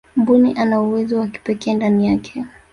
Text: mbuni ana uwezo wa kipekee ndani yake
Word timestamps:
mbuni 0.15 0.53
ana 0.57 0.81
uwezo 0.81 1.19
wa 1.19 1.27
kipekee 1.27 1.73
ndani 1.73 2.07
yake 2.07 2.45